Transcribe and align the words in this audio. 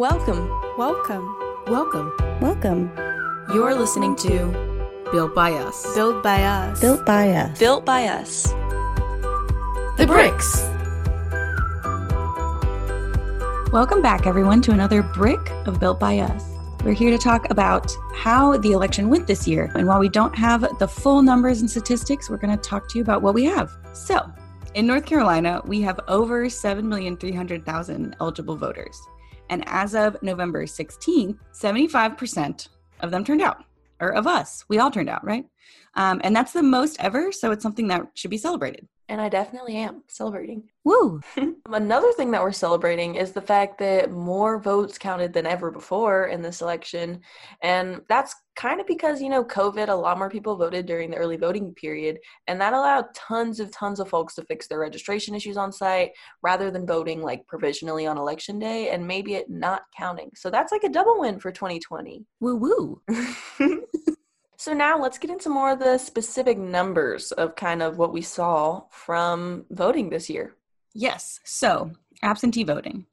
Welcome. 0.00 0.48
Welcome. 0.78 1.36
Welcome. 1.66 2.10
Welcome. 2.40 2.90
You're 3.52 3.74
listening 3.74 4.16
to 4.16 5.06
Built 5.12 5.34
by 5.34 5.52
Us. 5.52 5.94
Built 5.94 6.22
by 6.22 6.42
us. 6.42 6.80
Built 6.80 7.04
by 7.04 7.28
us. 7.32 7.58
Built 7.58 7.84
by 7.84 8.06
us. 8.06 8.44
The 9.98 10.06
Bricks. 10.06 10.62
Welcome 13.74 14.00
back, 14.00 14.26
everyone, 14.26 14.62
to 14.62 14.72
another 14.72 15.02
brick 15.02 15.50
of 15.66 15.78
Built 15.78 16.00
by 16.00 16.20
Us. 16.20 16.46
We're 16.82 16.94
here 16.94 17.10
to 17.10 17.22
talk 17.22 17.50
about 17.50 17.94
how 18.14 18.56
the 18.56 18.72
election 18.72 19.10
went 19.10 19.26
this 19.26 19.46
year. 19.46 19.70
And 19.74 19.86
while 19.86 20.00
we 20.00 20.08
don't 20.08 20.34
have 20.34 20.78
the 20.78 20.88
full 20.88 21.20
numbers 21.20 21.60
and 21.60 21.70
statistics, 21.70 22.30
we're 22.30 22.38
going 22.38 22.56
to 22.56 22.68
talk 22.68 22.88
to 22.88 22.96
you 22.96 23.04
about 23.04 23.20
what 23.20 23.34
we 23.34 23.44
have. 23.44 23.70
So, 23.92 24.32
in 24.72 24.86
North 24.86 25.04
Carolina, 25.04 25.60
we 25.66 25.82
have 25.82 26.00
over 26.08 26.46
7,300,000 26.46 28.14
eligible 28.18 28.56
voters. 28.56 28.98
And 29.50 29.64
as 29.66 29.94
of 29.94 30.16
November 30.22 30.64
16th, 30.64 31.36
75% 31.52 32.68
of 33.00 33.10
them 33.10 33.24
turned 33.24 33.42
out, 33.42 33.64
or 34.00 34.10
of 34.14 34.26
us. 34.26 34.64
We 34.68 34.78
all 34.78 34.90
turned 34.90 35.10
out, 35.10 35.24
right? 35.24 35.44
Um, 35.94 36.20
and 36.22 36.34
that's 36.34 36.52
the 36.52 36.62
most 36.62 36.96
ever. 37.00 37.32
So 37.32 37.50
it's 37.50 37.62
something 37.62 37.88
that 37.88 38.06
should 38.14 38.30
be 38.30 38.38
celebrated. 38.38 38.86
And 39.10 39.20
I 39.20 39.28
definitely 39.28 39.74
am 39.74 40.04
celebrating. 40.06 40.68
Woo! 40.84 41.20
Another 41.66 42.12
thing 42.12 42.30
that 42.30 42.42
we're 42.42 42.52
celebrating 42.52 43.16
is 43.16 43.32
the 43.32 43.40
fact 43.40 43.76
that 43.78 44.12
more 44.12 44.60
votes 44.60 44.98
counted 44.98 45.32
than 45.32 45.46
ever 45.46 45.72
before 45.72 46.28
in 46.28 46.42
this 46.42 46.62
election. 46.62 47.20
And 47.60 48.02
that's 48.08 48.36
kind 48.54 48.80
of 48.80 48.86
because, 48.86 49.20
you 49.20 49.28
know, 49.28 49.42
COVID, 49.42 49.88
a 49.88 49.94
lot 49.94 50.16
more 50.16 50.30
people 50.30 50.54
voted 50.54 50.86
during 50.86 51.10
the 51.10 51.16
early 51.16 51.36
voting 51.36 51.74
period. 51.74 52.18
And 52.46 52.60
that 52.60 52.72
allowed 52.72 53.06
tons 53.16 53.58
of, 53.58 53.72
tons 53.72 53.98
of 53.98 54.08
folks 54.08 54.36
to 54.36 54.44
fix 54.44 54.68
their 54.68 54.78
registration 54.78 55.34
issues 55.34 55.56
on 55.56 55.72
site 55.72 56.12
rather 56.44 56.70
than 56.70 56.86
voting 56.86 57.20
like 57.20 57.44
provisionally 57.48 58.06
on 58.06 58.16
election 58.16 58.60
day 58.60 58.90
and 58.90 59.04
maybe 59.04 59.34
it 59.34 59.50
not 59.50 59.82
counting. 59.98 60.30
So 60.36 60.50
that's 60.50 60.70
like 60.70 60.84
a 60.84 60.88
double 60.88 61.18
win 61.18 61.40
for 61.40 61.50
2020. 61.50 62.24
Woo 62.38 62.54
woo. 62.54 63.02
So 64.60 64.74
now 64.74 65.00
let's 65.00 65.16
get 65.16 65.30
into 65.30 65.48
more 65.48 65.70
of 65.70 65.78
the 65.78 65.96
specific 65.96 66.58
numbers 66.58 67.32
of 67.32 67.56
kind 67.56 67.80
of 67.80 67.96
what 67.96 68.12
we 68.12 68.20
saw 68.20 68.82
from 68.90 69.64
voting 69.70 70.10
this 70.10 70.28
year. 70.28 70.54
Yes. 70.92 71.40
So 71.44 71.92
absentee 72.22 72.64
voting. 72.64 73.06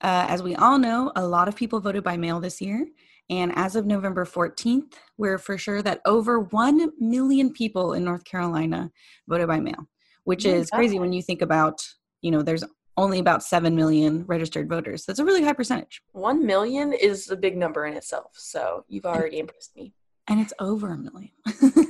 Uh, 0.00 0.24
as 0.30 0.42
we 0.42 0.56
all 0.56 0.78
know, 0.78 1.12
a 1.14 1.26
lot 1.26 1.46
of 1.46 1.54
people 1.54 1.78
voted 1.78 2.04
by 2.04 2.16
mail 2.16 2.40
this 2.40 2.58
year. 2.58 2.88
And 3.28 3.52
as 3.54 3.76
of 3.76 3.84
November 3.84 4.24
14th, 4.24 4.94
we're 5.18 5.36
for 5.36 5.58
sure 5.58 5.82
that 5.82 6.00
over 6.06 6.40
1 6.40 6.92
million 6.98 7.52
people 7.52 7.92
in 7.92 8.02
North 8.02 8.24
Carolina 8.24 8.90
voted 9.28 9.46
by 9.46 9.60
mail, 9.60 9.86
which 10.24 10.46
is 10.46 10.70
crazy 10.70 10.98
when 10.98 11.12
you 11.12 11.20
think 11.20 11.42
about, 11.42 11.86
you 12.22 12.30
know, 12.30 12.40
there's 12.40 12.64
only 12.96 13.18
about 13.18 13.42
7 13.42 13.76
million 13.76 14.24
registered 14.24 14.70
voters. 14.70 15.04
That's 15.04 15.18
a 15.18 15.24
really 15.26 15.44
high 15.44 15.52
percentage. 15.52 16.00
1 16.12 16.46
million 16.46 16.94
is 16.94 17.30
a 17.30 17.36
big 17.36 17.58
number 17.58 17.84
in 17.84 17.92
itself. 17.94 18.30
So 18.36 18.86
you've 18.88 19.04
already 19.04 19.38
impressed 19.38 19.76
me 19.76 19.92
and 20.28 20.40
it's 20.40 20.52
over 20.58 20.92
a 20.92 20.96
million. 20.96 21.30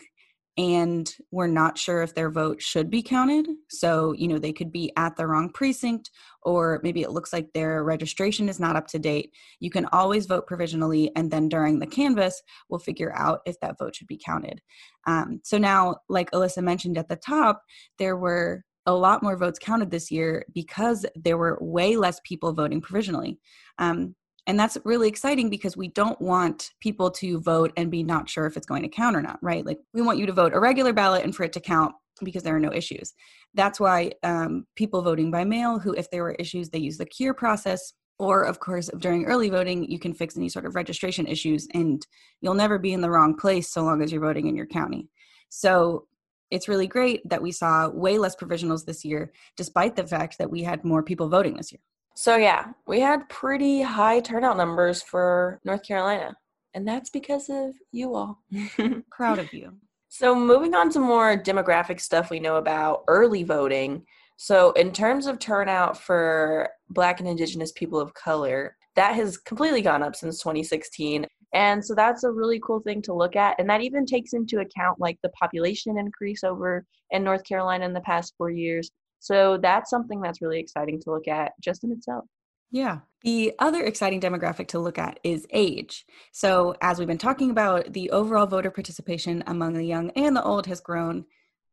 and 0.59 1.15
we're 1.31 1.47
not 1.47 1.79
sure 1.79 2.03
if 2.03 2.15
their 2.15 2.31
vote 2.31 2.61
should 2.61 2.91
be 2.91 3.03
counted. 3.03 3.49
So, 3.71 4.13
you 4.13 4.29
know, 4.29 4.39
they 4.39 4.53
could 4.53 4.71
be 4.71 4.93
at 4.97 5.17
the 5.17 5.27
wrong 5.27 5.51
precinct, 5.51 6.11
or 6.43 6.79
maybe 6.83 7.03
it 7.03 7.11
looks 7.11 7.33
like 7.33 7.53
their 7.53 7.83
registration 7.83 8.51
is 8.51 8.61
not 8.61 8.77
up 8.77 8.87
to 8.89 8.99
date. 8.99 9.33
You 9.61 9.71
can 9.71 9.87
always 9.93 10.27
vote 10.27 10.47
provisionally, 10.47 11.11
and 11.17 11.31
then 11.31 11.49
during 11.49 11.79
the 11.79 11.87
canvass, 11.87 12.43
we'll 12.69 12.81
figure 12.81 13.15
out 13.17 13.41
if 13.47 13.59
that 13.61 13.79
vote 13.79 13.97
should 13.97 14.09
be 14.09 14.21
counted. 14.23 14.61
Um, 15.07 15.41
so 15.43 15.57
now, 15.57 15.97
like 16.11 16.31
Alyssa 16.33 16.63
mentioned 16.63 16.99
at 16.99 17.09
the 17.09 17.17
top, 17.17 17.63
there 17.99 18.17
were 18.17 18.63
a 18.85 18.93
lot 18.93 19.23
more 19.23 19.37
votes 19.37 19.59
counted 19.59 19.91
this 19.91 20.11
year 20.11 20.45
because 20.53 21.07
there 21.15 21.39
were 21.39 21.57
way 21.63 21.97
less 21.97 22.21
people 22.25 22.53
voting 22.53 22.81
provisionally. 22.83 23.39
Um, 23.79 24.17
and 24.47 24.59
that's 24.59 24.77
really 24.85 25.09
exciting 25.09 25.51
because 25.51 25.77
we 25.77 25.89
don't 25.89 26.21
want 26.21 26.71
people 26.81 27.11
to 27.13 27.41
vote 27.41 27.73
and 27.77 27.91
be 27.91 28.03
not 28.03 28.29
sure 28.29 28.47
if 28.47 28.57
it's 28.57 28.67
going 28.67 28.83
to 28.83 28.89
count 28.89 29.17
or 29.17 29.23
not 29.23 29.39
right? 29.43 29.65
Like 29.65 29.79
we 29.95 30.03
want 30.03 30.19
you 30.19 30.27
to 30.27 30.33
vote 30.33 30.53
a 30.53 30.61
regular 30.61 30.93
ballot 30.93 31.25
and 31.25 31.35
for 31.35 31.45
it 31.45 31.53
to 31.55 31.61
count 31.61 31.95
because 32.23 32.43
there 32.43 32.55
are 32.55 32.61
no 32.61 32.73
issues. 32.73 33.15
That's 33.55 33.81
why 33.81 34.13
um, 34.23 34.67
people 34.77 35.03
voting 35.03 35.31
by 35.31 35.45
mail 35.45 35.79
who 35.79 35.93
if 35.93 36.11
there 36.11 36.23
were 36.23 36.37
issues 36.39 36.71
they 36.71 36.79
use 36.79 36.99
the 36.99 37.07
cure 37.07 37.35
process. 37.35 37.93
Or 38.19 38.43
of 38.43 38.61
course 38.61 38.91
during 38.99 39.25
early 39.25 39.49
voting 39.49 39.91
you 39.91 39.99
can 39.99 40.15
fix 40.15 40.37
any 40.37 40.49
sort 40.49 40.67
of 40.67 40.75
registration 40.75 41.27
issues 41.27 41.67
and 41.75 42.05
you'll 42.41 42.55
never 42.55 42.79
be 42.79 42.93
in 42.93 43.01
the 43.01 43.11
wrong 43.11 43.37
place 43.37 43.71
so 43.71 43.83
long 43.83 44.03
as 44.03 44.13
you're 44.13 44.21
voting 44.21 44.47
in 44.47 44.57
your 44.57 44.67
county. 44.67 45.09
So 45.49 46.07
it's 46.51 46.69
really 46.69 46.87
great 46.87 47.27
that 47.29 47.43
we 47.43 47.51
saw 47.51 47.89
way 47.89 48.19
less 48.19 48.37
provisionals 48.37 48.85
this 48.85 49.05
year 49.05 49.33
despite 49.57 49.97
the 49.97 50.07
fact 50.07 50.39
that 50.39 50.51
we 50.51 50.63
had 50.63 50.85
more 50.85 51.03
people 51.03 51.29
voting 51.29 51.57
this 51.57 51.73
year 51.73 51.81
so, 52.15 52.37
yeah, 52.37 52.73
we 52.87 53.01
had 53.01 53.29
pretty 53.29 53.83
high 53.83 54.21
turnout 54.21 54.57
numbers 54.57 55.03
for 55.03 55.61
North 55.65 55.87
Carolina, 55.87 56.35
and 56.75 56.87
that's 56.87 57.11
because 57.11 57.49
of 57.49 57.75
you 57.91 58.15
all. 58.15 58.43
Proud 59.11 59.39
of 59.39 59.53
you. 59.53 59.73
So, 60.09 60.35
moving 60.35 60.75
on 60.75 60.91
to 60.91 61.01
more 61.01 61.37
demographic 61.37 62.01
stuff 62.01 62.31
we 62.31 62.41
know 62.41 62.57
about 62.57 63.05
early 63.09 63.45
voting. 63.45 64.05
So, 64.37 64.73
in 64.73 64.93
terms 64.93 65.27
of 65.27 65.39
turnout 65.39 65.97
for 65.97 66.69
Black 66.91 67.21
and 67.21 67.29
Indigenous 67.29 67.73
people 67.73 68.01
of 68.01 68.13
color, 68.15 68.77
that 68.95 69.15
has 69.15 69.39
completely 69.39 69.83
gone 69.83 70.03
up 70.03 70.15
since 70.15 70.39
2016. 70.39 71.27
And 71.55 71.85
so 71.85 71.95
that's 71.95 72.25
a 72.25 72.31
really 72.31 72.61
cool 72.61 72.81
thing 72.81 73.03
to 73.03 73.15
look 73.15 73.37
at. 73.37 73.59
And 73.59 73.69
that 73.69 73.83
even 73.83 74.07
takes 74.07 74.33
into 74.33 74.61
account 74.61 75.01
like 75.01 75.19
the 75.23 75.29
population 75.31 75.99
increase 75.99 76.45
over 76.45 76.85
in 77.11 77.23
North 77.23 77.45
Carolina 77.45 77.85
in 77.85 77.93
the 77.93 78.01
past 78.01 78.35
four 78.39 78.51
years, 78.51 78.91
so 79.23 79.57
that's 79.57 79.89
something 79.89 80.21
that's 80.21 80.43
really 80.43 80.59
exciting 80.59 81.01
to 81.01 81.11
look 81.13 81.29
at 81.29 81.53
just 81.61 81.85
in 81.85 81.93
itself. 81.93 82.25
Yeah. 82.73 82.99
The 83.23 83.53
other 83.61 83.85
exciting 83.85 84.21
demographic 84.21 84.67
to 84.69 84.81
look 84.81 84.99
at 84.99 85.21
is 85.23 85.47
age. 85.53 86.05
So, 86.33 86.75
as 86.83 86.99
we've 86.99 87.07
been 87.07 87.19
talking 87.19 87.53
about, 87.53 87.93
the 87.93 88.11
overall 88.11 88.47
voter 88.47 88.73
participation 88.73 89.45
among 89.47 89.75
the 89.75 89.85
young 89.85 90.11
and 90.17 90.35
the 90.35 90.43
old 90.43 90.67
has 90.67 90.81
grown 90.81 91.25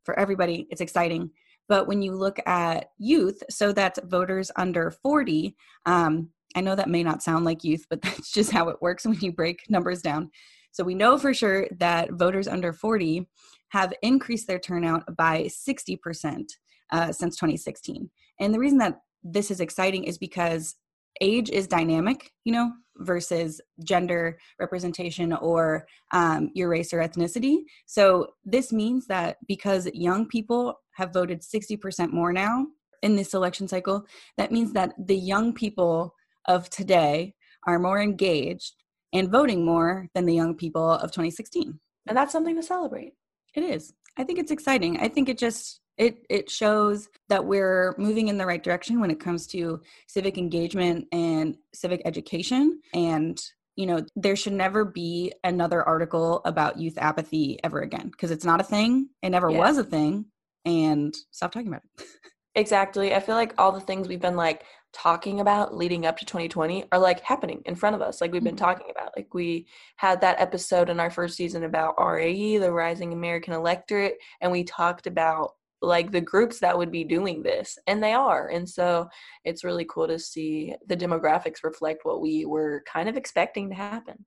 for 0.03 0.17
everybody. 0.19 0.67
It's 0.69 0.79
exciting. 0.79 1.31
But 1.67 1.87
when 1.87 2.03
you 2.03 2.11
look 2.11 2.37
at 2.45 2.91
youth, 2.99 3.41
so 3.49 3.71
that's 3.71 3.99
voters 4.03 4.51
under 4.55 4.91
40, 4.91 5.55
um, 5.87 6.29
I 6.55 6.61
know 6.61 6.75
that 6.75 6.89
may 6.89 7.01
not 7.01 7.23
sound 7.23 7.45
like 7.45 7.63
youth, 7.63 7.87
but 7.89 8.01
that's 8.03 8.31
just 8.31 8.51
how 8.51 8.69
it 8.69 8.79
works 8.79 9.05
when 9.07 9.19
you 9.21 9.31
break 9.31 9.61
numbers 9.69 10.03
down. 10.03 10.29
So, 10.71 10.83
we 10.83 10.93
know 10.93 11.17
for 11.17 11.33
sure 11.33 11.67
that 11.79 12.11
voters 12.11 12.47
under 12.47 12.73
40 12.73 13.27
have 13.69 13.91
increased 14.03 14.45
their 14.45 14.59
turnout 14.59 15.15
by 15.15 15.45
60% 15.45 16.43
uh, 16.91 17.11
since 17.11 17.35
2016. 17.35 18.09
And 18.39 18.53
the 18.53 18.59
reason 18.59 18.77
that 18.79 18.99
this 19.23 19.51
is 19.51 19.59
exciting 19.59 20.05
is 20.05 20.17
because 20.17 20.75
age 21.21 21.49
is 21.49 21.67
dynamic, 21.67 22.31
you 22.45 22.53
know, 22.53 22.71
versus 22.97 23.61
gender 23.83 24.37
representation 24.59 25.33
or 25.33 25.85
um, 26.11 26.49
your 26.53 26.69
race 26.69 26.93
or 26.93 26.99
ethnicity. 26.99 27.57
So 27.85 28.27
this 28.45 28.71
means 28.71 29.07
that 29.07 29.37
because 29.47 29.87
young 29.93 30.27
people 30.27 30.79
have 30.95 31.13
voted 31.13 31.41
60% 31.41 32.11
more 32.11 32.33
now 32.33 32.67
in 33.01 33.15
this 33.15 33.33
election 33.33 33.67
cycle, 33.67 34.05
that 34.37 34.51
means 34.51 34.73
that 34.73 34.93
the 34.97 35.17
young 35.17 35.53
people 35.53 36.13
of 36.47 36.69
today 36.69 37.35
are 37.67 37.79
more 37.79 38.01
engaged 38.01 38.75
and 39.13 39.31
voting 39.31 39.65
more 39.65 40.07
than 40.13 40.25
the 40.25 40.35
young 40.35 40.55
people 40.55 40.91
of 40.91 41.11
2016. 41.11 41.79
And 42.07 42.17
that's 42.17 42.31
something 42.31 42.55
to 42.55 42.63
celebrate. 42.63 43.13
It 43.55 43.63
is. 43.63 43.93
I 44.19 44.25
think 44.25 44.37
it's 44.37 44.51
exciting. 44.51 44.99
I 44.99 45.07
think 45.07 45.29
it 45.29 45.37
just 45.37 45.79
it 45.97 46.25
it 46.29 46.49
shows 46.49 47.07
that 47.29 47.45
we're 47.45 47.95
moving 47.97 48.27
in 48.27 48.37
the 48.37 48.45
right 48.45 48.61
direction 48.61 48.99
when 48.99 49.09
it 49.09 49.19
comes 49.19 49.47
to 49.47 49.81
civic 50.07 50.37
engagement 50.37 51.07
and 51.13 51.55
civic 51.73 52.01
education. 52.03 52.81
And 52.93 53.41
you 53.77 53.85
know 53.85 54.05
there 54.17 54.35
should 54.35 54.53
never 54.53 54.83
be 54.83 55.31
another 55.45 55.81
article 55.83 56.41
about 56.43 56.77
youth 56.77 56.97
apathy 56.97 57.59
ever 57.63 57.79
again 57.79 58.09
because 58.09 58.29
it's 58.29 58.45
not 58.45 58.59
a 58.59 58.63
thing. 58.65 59.07
It 59.23 59.29
never 59.29 59.49
yeah. 59.49 59.57
was 59.57 59.77
a 59.77 59.85
thing. 59.85 60.25
And 60.65 61.15
stop 61.31 61.53
talking 61.53 61.69
about 61.69 61.83
it. 61.97 62.05
Exactly. 62.55 63.13
I 63.13 63.19
feel 63.19 63.35
like 63.35 63.53
all 63.57 63.71
the 63.71 63.79
things 63.79 64.07
we've 64.07 64.19
been 64.19 64.35
like 64.35 64.63
talking 64.91 65.39
about 65.39 65.75
leading 65.75 66.05
up 66.05 66.17
to 66.17 66.25
2020 66.25 66.85
are 66.91 66.99
like 66.99 67.21
happening 67.21 67.61
in 67.65 67.75
front 67.75 67.95
of 67.95 68.01
us 68.01 68.21
like 68.21 68.31
we've 68.31 68.43
been 68.43 68.55
mm-hmm. 68.55 68.65
talking 68.65 68.87
about 68.89 69.11
like 69.15 69.33
we 69.33 69.67
had 69.97 70.19
that 70.19 70.39
episode 70.39 70.89
in 70.89 70.99
our 70.99 71.11
first 71.11 71.37
season 71.37 71.63
about 71.63 71.95
RAE 71.99 72.57
the 72.57 72.71
rising 72.71 73.13
american 73.13 73.53
electorate 73.53 74.17
and 74.41 74.51
we 74.51 74.63
talked 74.63 75.05
about 75.05 75.51
like 75.81 76.11
the 76.11 76.21
groups 76.21 76.59
that 76.59 76.77
would 76.77 76.91
be 76.91 77.03
doing 77.03 77.43
this 77.43 77.77
and 77.87 78.03
they 78.03 78.13
are 78.13 78.49
and 78.49 78.67
so 78.67 79.07
it's 79.45 79.63
really 79.63 79.85
cool 79.85 80.07
to 80.07 80.19
see 80.19 80.75
the 80.87 80.97
demographics 80.97 81.63
reflect 81.63 82.03
what 82.03 82.21
we 82.21 82.45
were 82.45 82.83
kind 82.91 83.07
of 83.07 83.15
expecting 83.15 83.69
to 83.69 83.75
happen. 83.75 84.25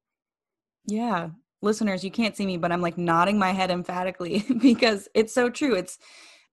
Yeah. 0.86 1.30
Listeners 1.60 2.04
you 2.04 2.10
can't 2.10 2.36
see 2.36 2.46
me 2.46 2.56
but 2.56 2.72
i'm 2.72 2.80
like 2.80 2.98
nodding 2.98 3.38
my 3.38 3.50
head 3.50 3.70
emphatically 3.70 4.44
because 4.60 5.08
it's 5.14 5.34
so 5.34 5.50
true. 5.50 5.74
It's 5.74 5.98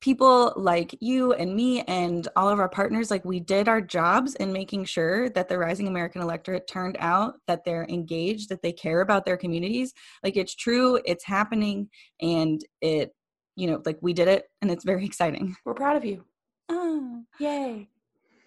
people 0.02 0.54
like 0.56 0.96
you 1.02 1.34
and 1.34 1.56
me 1.56 1.82
and 1.82 2.28
all 2.36 2.50
of 2.50 2.60
our 2.60 2.70
partners 2.70 3.12
like 3.12 3.26
we 3.26 3.40
did 3.40 3.68
our 3.68 3.82
jobs 3.82 4.36
in 4.36 4.54
making 4.54 4.86
sure 4.86 5.30
that 5.30 5.50
the 5.50 5.58
rising 5.58 5.88
american 5.88 6.22
electorate 6.22 6.68
turned 6.68 6.96
out 7.00 7.36
that 7.48 7.64
they're 7.66 7.86
engaged 7.90 8.50
that 8.50 8.62
they 8.62 8.72
care 8.72 9.02
about 9.02 9.26
their 9.26 9.38
communities. 9.38 9.94
Like 10.24 10.38
it's 10.38 10.56
true 10.56 11.00
it's 11.06 11.26
happening 11.26 11.90
and 12.22 12.62
it 12.82 13.12
you 13.56 13.68
know 13.68 13.82
like 13.86 13.98
we 14.02 14.14
did 14.14 14.28
it 14.28 14.46
and 14.62 14.72
it's 14.72 14.86
very 14.86 15.06
exciting. 15.12 15.56
We're 15.66 15.74
proud 15.74 15.96
of 15.96 16.06
you. 16.06 16.24
Oh 16.70 17.24
yay. 17.40 17.90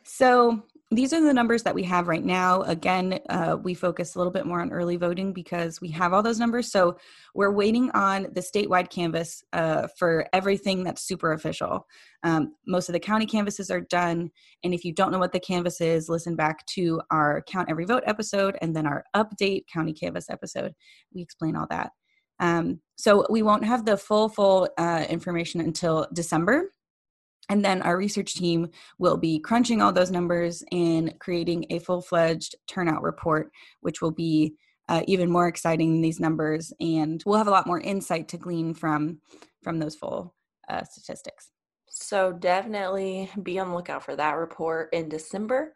So 0.05 0.63
these 0.93 1.13
are 1.13 1.21
the 1.21 1.33
numbers 1.33 1.63
that 1.63 1.75
we 1.75 1.83
have 1.85 2.09
right 2.09 2.25
now. 2.25 2.63
Again, 2.63 3.19
uh, 3.29 3.57
we 3.63 3.75
focus 3.75 4.15
a 4.15 4.19
little 4.19 4.33
bit 4.33 4.47
more 4.47 4.61
on 4.61 4.71
early 4.71 4.97
voting 4.97 5.33
because 5.33 5.81
we 5.81 5.89
have 5.89 6.13
all 6.13 6.23
those 6.23 6.39
numbers. 6.39 6.71
So 6.71 6.99
we're 7.35 7.53
waiting 7.53 7.91
on 7.93 8.25
the 8.33 8.41
statewide 8.41 8.91
canvass 8.91 9.43
uh, 9.53 9.89
for 9.99 10.27
everything 10.33 10.85
that's 10.85 11.03
super 11.03 11.33
official. 11.33 11.87
Um, 12.23 12.55
most 12.67 12.89
of 12.89 12.93
the 12.93 13.01
county 13.01 13.27
canvasses 13.27 13.71
are 13.71 13.81
done. 13.81 14.31
And 14.65 14.75
if 14.75 14.85
you 14.85 14.93
don't 14.93 15.13
know 15.13 15.19
what 15.19 15.33
the 15.33 15.41
canvass 15.41 15.81
is, 15.81 16.09
listen 16.09 16.37
back 16.37 16.65
to 16.75 17.01
our 17.11 17.43
Count 17.49 17.71
Every 17.71 17.85
Vote 17.85 18.03
episode 18.07 18.57
and 18.61 18.77
then 18.77 18.87
our 18.87 19.05
update 19.17 19.65
county 19.73 19.93
canvass 19.93 20.29
episode. 20.29 20.75
We 21.15 21.23
explain 21.23 21.57
all 21.57 21.67
that. 21.71 21.91
Um, 22.39 22.81
so 22.97 23.27
we 23.31 23.43
won't 23.43 23.65
have 23.65 23.85
the 23.85 23.97
full, 23.97 24.29
full 24.29 24.69
uh, 24.77 25.07
information 25.09 25.61
until 25.61 26.07
December 26.13 26.71
and 27.49 27.65
then 27.65 27.83
our 27.83 27.97
research 27.97 28.35
team 28.35 28.69
will 28.99 29.17
be 29.17 29.39
crunching 29.39 29.83
all 29.83 29.93
those 29.93 30.11
numbers 30.11 30.63
and 30.73 31.19
creating 31.19 31.67
a 31.71 31.79
full 31.79 32.01
fledged 32.01 32.55
turnout 32.67 33.03
report, 33.03 33.51
which 33.81 34.01
will 34.01 34.11
be 34.11 34.55
uh, 34.89 35.03
even 35.07 35.31
more 35.31 35.49
exciting 35.49 35.93
than 35.93 36.03
these 36.03 36.21
numbers. 36.21 36.73
And 36.81 37.23
we'll 37.27 37.39
have 37.39 37.49
a 37.49 37.53
lot 37.53 37.67
more 37.67 37.81
insight 37.81 38.29
to 38.29 38.39
glean 38.39 38.75
from, 38.75 39.19
from 39.63 39.79
those 39.79 39.95
full 39.95 40.35
uh, 40.69 40.85
statistics. 40.85 41.51
So 41.89 42.33
definitely 42.33 43.31
be 43.43 43.59
on 43.59 43.69
the 43.69 43.75
lookout 43.75 44.05
for 44.05 44.17
that 44.17 44.37
report 44.37 44.89
in 44.93 45.09
December. 45.09 45.75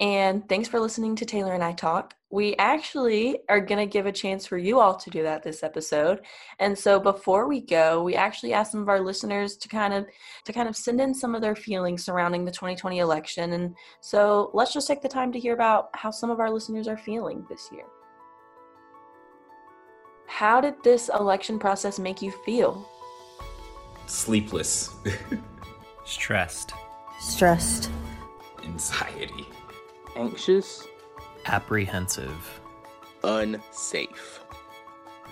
And 0.00 0.48
thanks 0.48 0.66
for 0.66 0.80
listening 0.80 1.14
to 1.16 1.26
Taylor 1.26 1.52
and 1.52 1.62
I 1.62 1.72
talk. 1.72 2.14
We 2.30 2.56
actually 2.56 3.40
are 3.50 3.60
going 3.60 3.86
to 3.86 3.92
give 3.92 4.06
a 4.06 4.12
chance 4.12 4.46
for 4.46 4.56
you 4.56 4.80
all 4.80 4.94
to 4.94 5.10
do 5.10 5.22
that 5.24 5.42
this 5.42 5.62
episode. 5.62 6.22
And 6.58 6.78
so 6.78 6.98
before 6.98 7.46
we 7.46 7.60
go, 7.60 8.02
we 8.02 8.14
actually 8.14 8.54
asked 8.54 8.72
some 8.72 8.80
of 8.80 8.88
our 8.88 9.00
listeners 9.00 9.58
to 9.58 9.68
kind 9.68 9.92
of 9.92 10.06
to 10.46 10.52
kind 10.54 10.70
of 10.70 10.76
send 10.76 11.02
in 11.02 11.12
some 11.12 11.34
of 11.34 11.42
their 11.42 11.54
feelings 11.54 12.02
surrounding 12.02 12.46
the 12.46 12.50
2020 12.50 12.98
election. 12.98 13.52
And 13.52 13.74
so 14.00 14.50
let's 14.54 14.72
just 14.72 14.88
take 14.88 15.02
the 15.02 15.08
time 15.08 15.32
to 15.32 15.38
hear 15.38 15.52
about 15.52 15.90
how 15.92 16.10
some 16.10 16.30
of 16.30 16.40
our 16.40 16.50
listeners 16.50 16.88
are 16.88 16.96
feeling 16.96 17.44
this 17.50 17.68
year. 17.70 17.84
How 20.28 20.62
did 20.62 20.82
this 20.82 21.10
election 21.12 21.58
process 21.58 21.98
make 21.98 22.22
you 22.22 22.32
feel? 22.46 22.88
Sleepless. 24.06 24.94
Stressed. 26.06 26.72
Stressed. 27.20 27.90
Anxiety 28.64 29.46
anxious, 30.16 30.86
apprehensive, 31.46 32.60
unsafe, 33.24 34.40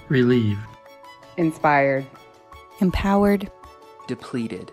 relieved, 0.09 0.61
inspired, 1.37 2.07
empowered, 2.81 3.51
depleted. 4.07 4.71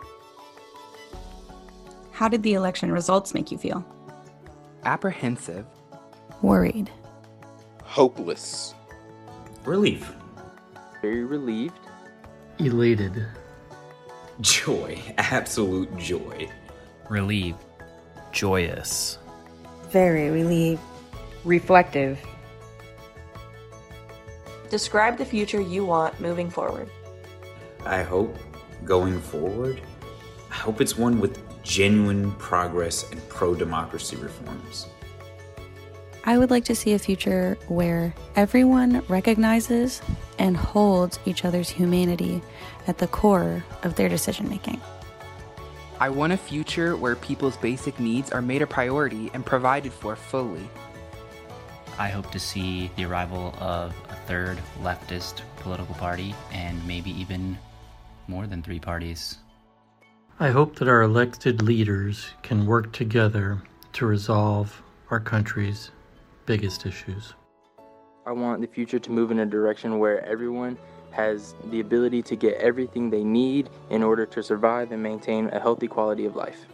How 2.11 2.27
did 2.27 2.43
the 2.43 2.53
election 2.53 2.91
results 2.91 3.33
make 3.33 3.51
you 3.51 3.57
feel? 3.57 3.85
Apprehensive, 4.83 5.65
worried, 6.41 6.89
hopeless, 7.83 8.73
relief, 9.65 10.13
very 11.01 11.23
relieved, 11.23 11.79
elated, 12.59 13.25
joy, 14.41 14.99
absolute 15.17 15.95
joy, 15.97 16.49
relieved, 17.09 17.59
joyous 18.31 19.17
very 19.91 20.29
relieved. 20.29 20.81
Reflective. 21.43 22.19
Describe 24.69 25.17
the 25.17 25.25
future 25.25 25.61
you 25.61 25.85
want 25.85 26.19
moving 26.19 26.49
forward. 26.49 26.89
I 27.85 28.01
hope 28.01 28.35
going 28.83 29.21
forward, 29.21 29.81
I 30.49 30.55
hope 30.55 30.81
it's 30.81 30.97
one 30.97 31.19
with 31.19 31.39
genuine 31.63 32.31
progress 32.33 33.09
and 33.11 33.29
pro 33.29 33.55
democracy 33.55 34.15
reforms. 34.15 34.87
I 36.23 36.39
would 36.39 36.49
like 36.49 36.65
to 36.65 36.75
see 36.75 36.93
a 36.93 36.99
future 36.99 37.55
where 37.67 38.15
everyone 38.35 39.03
recognizes 39.07 40.01
and 40.39 40.57
holds 40.57 41.19
each 41.25 41.45
other's 41.45 41.69
humanity 41.69 42.41
at 42.87 42.97
the 42.97 43.07
core 43.07 43.63
of 43.83 43.95
their 43.95 44.09
decision 44.09 44.49
making. 44.49 44.81
I 45.97 46.09
want 46.09 46.33
a 46.33 46.37
future 46.37 46.97
where 46.97 47.15
people's 47.15 47.55
basic 47.55 48.01
needs 48.01 48.29
are 48.31 48.41
made 48.41 48.61
a 48.61 48.67
priority 48.67 49.31
and 49.33 49.45
provided 49.45 49.93
for 49.93 50.17
fully. 50.17 50.69
I 51.97 52.09
hope 52.09 52.31
to 52.31 52.39
see 52.39 52.91
the 52.97 53.05
arrival 53.05 53.55
of 53.59 53.95
a 54.09 54.15
third 54.27 54.59
leftist 54.81 55.41
political 55.55 55.95
party 55.95 56.35
and 56.51 56.85
maybe 56.85 57.11
even 57.11 57.57
more 58.27 58.45
than 58.45 58.61
three 58.61 58.79
parties. 58.79 59.37
I 60.37 60.49
hope 60.49 60.75
that 60.75 60.89
our 60.89 61.03
elected 61.03 61.61
leaders 61.61 62.27
can 62.43 62.65
work 62.65 62.91
together 62.91 63.61
to 63.93 64.05
resolve 64.05 64.83
our 65.09 65.21
country's 65.21 65.91
biggest 66.45 66.85
issues. 66.85 67.33
I 68.25 68.33
want 68.33 68.59
the 68.59 68.67
future 68.67 68.99
to 68.99 69.11
move 69.11 69.31
in 69.31 69.39
a 69.39 69.45
direction 69.45 69.97
where 69.97 70.25
everyone 70.25 70.77
has 71.15 71.55
the 71.71 71.79
ability 71.79 72.21
to 72.23 72.35
get 72.35 72.55
everything 72.55 73.09
they 73.09 73.23
need 73.23 73.69
in 73.89 74.03
order 74.03 74.25
to 74.25 74.43
survive 74.43 74.91
and 74.91 75.01
maintain 75.01 75.47
a 75.49 75.59
healthy 75.59 75.87
quality 75.87 76.25
of 76.25 76.35
life. 76.35 76.65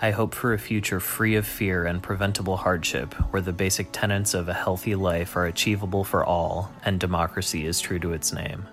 I 0.00 0.10
hope 0.10 0.34
for 0.34 0.52
a 0.52 0.58
future 0.58 0.98
free 0.98 1.36
of 1.36 1.46
fear 1.46 1.86
and 1.86 2.02
preventable 2.02 2.56
hardship, 2.56 3.14
where 3.32 3.40
the 3.40 3.52
basic 3.52 3.88
tenets 3.92 4.34
of 4.34 4.48
a 4.48 4.52
healthy 4.52 4.96
life 4.96 5.36
are 5.36 5.46
achievable 5.46 6.02
for 6.02 6.24
all 6.24 6.72
and 6.84 6.98
democracy 6.98 7.64
is 7.64 7.80
true 7.80 8.00
to 8.00 8.12
its 8.12 8.32
name. 8.32 8.66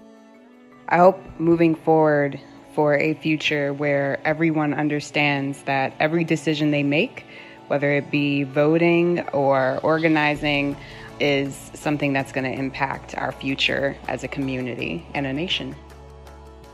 I 0.90 0.98
hope 0.98 1.20
moving 1.40 1.76
forward 1.76 2.40
for 2.74 2.98
a 2.98 3.14
future 3.14 3.72
where 3.72 4.20
everyone 4.26 4.74
understands 4.74 5.62
that 5.64 5.94
every 6.00 6.24
decision 6.24 6.72
they 6.72 6.84
make, 6.84 7.26
whether 7.72 7.94
it 7.94 8.12
be 8.12 8.44
voting 8.44 9.22
or 9.30 9.80
organizing, 9.82 10.76
is 11.22 11.72
something 11.74 12.12
that's 12.12 12.34
going 12.34 12.44
to 12.44 12.52
impact 12.52 13.16
our 13.16 13.32
future 13.32 13.96
as 14.10 14.26
a 14.26 14.28
community 14.28 15.08
and 15.14 15.26
a 15.26 15.32
nation. 15.32 15.74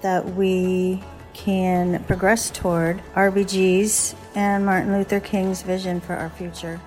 That 0.01 0.25
we 0.33 1.03
can 1.35 2.03
progress 2.05 2.49
toward 2.49 2.99
RBG's 3.13 4.15
and 4.33 4.65
Martin 4.65 4.91
Luther 4.91 5.19
King's 5.19 5.61
vision 5.61 6.01
for 6.01 6.15
our 6.15 6.31
future. 6.31 6.81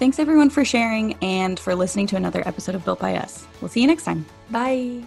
Thanks 0.00 0.18
everyone 0.18 0.50
for 0.50 0.64
sharing 0.64 1.14
and 1.22 1.56
for 1.56 1.76
listening 1.76 2.08
to 2.08 2.16
another 2.16 2.42
episode 2.48 2.74
of 2.74 2.84
Built 2.84 2.98
by 2.98 3.14
Us. 3.14 3.46
We'll 3.60 3.68
see 3.68 3.80
you 3.80 3.86
next 3.86 4.02
time. 4.02 4.26
Bye. 4.50 5.04